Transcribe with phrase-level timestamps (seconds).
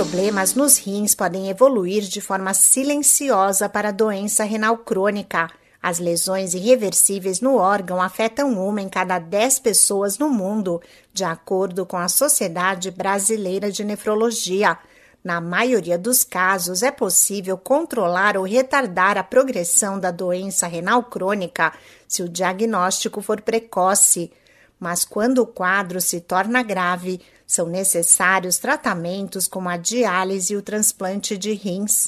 [0.00, 5.50] problemas nos rins podem evoluir de forma silenciosa para a doença renal crônica.
[5.82, 10.80] As lesões irreversíveis no órgão afetam uma em cada dez pessoas no mundo,
[11.12, 14.78] de acordo com a Sociedade Brasileira de Nefrologia.
[15.22, 21.74] Na maioria dos casos, é possível controlar ou retardar a progressão da doença renal crônica
[22.08, 24.32] se o diagnóstico for precoce.
[24.78, 27.20] Mas quando o quadro se torna grave,
[27.50, 32.06] são necessários tratamentos como a diálise e o transplante de rins.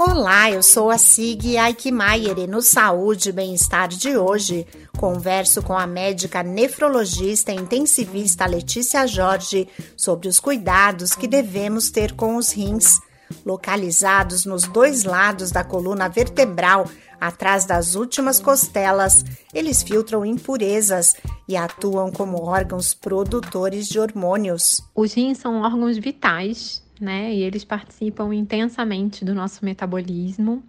[0.00, 5.76] Olá, eu sou a Sig Aikmaier e no Saúde e Bem-Estar de hoje converso com
[5.76, 12.50] a médica nefrologista e intensivista Letícia Jorge sobre os cuidados que devemos ter com os
[12.50, 12.98] rins.
[13.44, 16.88] Localizados nos dois lados da coluna vertebral,
[17.20, 19.22] atrás das últimas costelas,
[19.52, 21.14] eles filtram impurezas
[21.48, 24.82] e atuam como órgãos produtores de hormônios.
[24.94, 27.34] Os rins são órgãos vitais, né?
[27.34, 30.62] E eles participam intensamente do nosso metabolismo.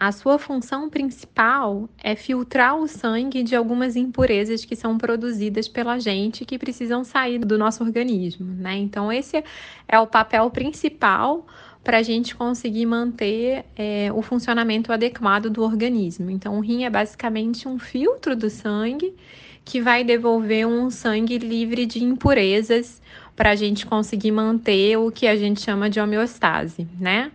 [0.00, 5.98] A sua função principal é filtrar o sangue de algumas impurezas que são produzidas pela
[5.98, 8.76] gente que precisam sair do nosso organismo, né?
[8.76, 9.42] Então, esse
[9.88, 11.46] é o papel principal
[11.82, 16.30] para a gente conseguir manter é, o funcionamento adequado do organismo.
[16.30, 19.14] Então, o rim é basicamente um filtro do sangue
[19.68, 23.02] que vai devolver um sangue livre de impurezas
[23.36, 27.30] para a gente conseguir manter o que a gente chama de homeostase, né?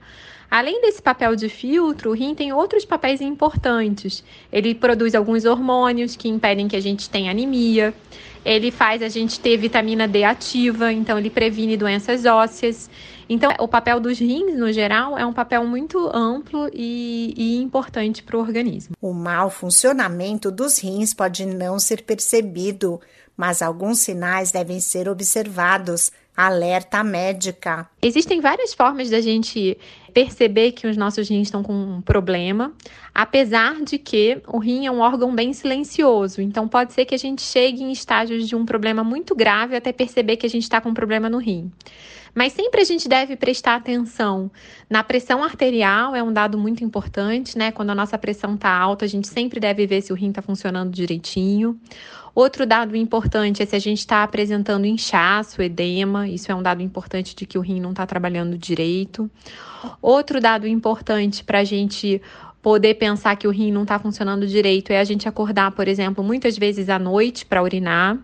[0.49, 4.23] Além desse papel de filtro, o rim tem outros papéis importantes.
[4.51, 7.93] Ele produz alguns hormônios que impedem que a gente tenha anemia.
[8.45, 12.89] Ele faz a gente ter vitamina D ativa, então ele previne doenças ósseas.
[13.29, 18.21] Então, o papel dos rins, no geral, é um papel muito amplo e, e importante
[18.21, 18.95] para o organismo.
[19.01, 22.99] O mau funcionamento dos rins pode não ser percebido,
[23.35, 26.11] mas alguns sinais devem ser observados.
[26.35, 27.87] Alerta médica.
[28.01, 29.77] Existem várias formas da gente
[30.13, 32.71] perceber que os nossos rins estão com um problema,
[33.13, 36.41] apesar de que o rim é um órgão bem silencioso.
[36.41, 39.91] Então, pode ser que a gente chegue em estágios de um problema muito grave até
[39.91, 41.71] perceber que a gente está com um problema no rim.
[42.35, 44.49] Mas sempre a gente deve prestar atenção
[44.89, 47.71] na pressão arterial, é um dado muito importante, né?
[47.71, 50.41] Quando a nossa pressão está alta, a gente sempre deve ver se o rim está
[50.41, 51.79] funcionando direitinho.
[52.35, 56.81] Outro dado importante é se a gente está apresentando inchaço, edema, isso é um dado
[56.81, 59.29] importante de que o rim não está trabalhando direito.
[60.03, 62.21] Outro dado importante para a gente
[62.61, 66.21] poder pensar que o rim não está funcionando direito é a gente acordar, por exemplo,
[66.21, 68.19] muitas vezes à noite para urinar.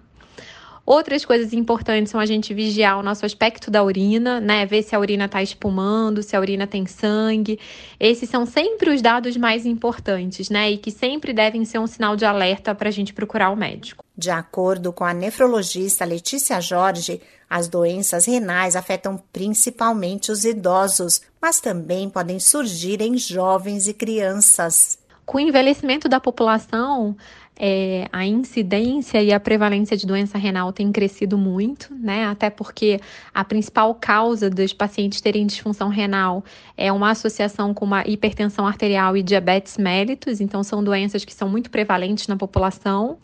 [0.86, 4.66] Outras coisas importantes são a gente vigiar o nosso aspecto da urina, né?
[4.66, 7.58] Ver se a urina está espumando, se a urina tem sangue.
[7.98, 10.72] Esses são sempre os dados mais importantes, né?
[10.72, 14.04] E que sempre devem ser um sinal de alerta para a gente procurar o médico.
[14.20, 21.62] De acordo com a nefrologista Letícia Jorge, as doenças renais afetam principalmente os idosos, mas
[21.62, 25.00] também podem surgir em jovens e crianças.
[25.26, 27.16] Com o envelhecimento da população,
[27.58, 32.26] é, a incidência e a prevalência de doença renal tem crescido muito, né?
[32.26, 33.00] Até porque
[33.34, 36.44] a principal causa dos pacientes terem disfunção renal
[36.76, 41.48] é uma associação com uma hipertensão arterial e diabetes mellitus, então são doenças que são
[41.48, 43.18] muito prevalentes na população.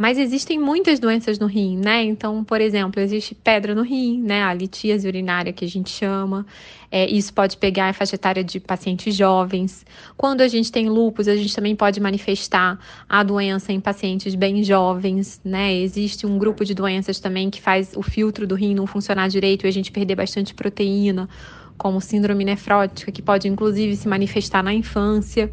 [0.00, 2.02] Mas existem muitas doenças no rim, né?
[2.02, 4.42] Então, por exemplo, existe pedra no rim, né?
[4.42, 6.46] A litíase urinária que a gente chama.
[6.90, 9.84] É, isso pode pegar a faixa etária de pacientes jovens.
[10.16, 14.64] Quando a gente tem lúpus, a gente também pode manifestar a doença em pacientes bem
[14.64, 15.76] jovens, né?
[15.76, 19.66] Existe um grupo de doenças também que faz o filtro do rim não funcionar direito
[19.66, 21.28] e a gente perder bastante proteína,
[21.76, 25.52] como síndrome nefrótica, que pode inclusive se manifestar na infância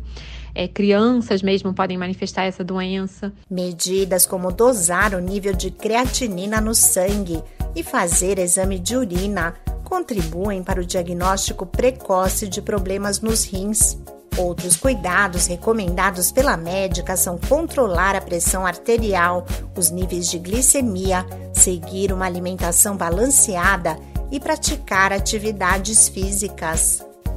[0.58, 3.32] é, crianças mesmo podem manifestar essa doença.
[3.48, 7.44] Medidas como dosar o nível de creatinina no sangue
[7.76, 9.54] e fazer exame de urina
[9.84, 14.00] contribuem para o diagnóstico precoce de problemas nos rins.
[14.36, 21.24] Outros cuidados recomendados pela médica são controlar a pressão arterial, os níveis de glicemia,
[21.54, 23.98] seguir uma alimentação balanceada
[24.32, 27.06] e praticar atividades físicas.